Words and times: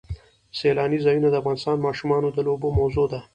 سیلانی 0.57 0.99
ځایونه 1.05 1.27
د 1.29 1.35
افغان 1.41 1.77
ماشومانو 1.85 2.27
د 2.33 2.37
لوبو 2.47 2.67
موضوع 2.79 3.05
ده. 3.13 3.19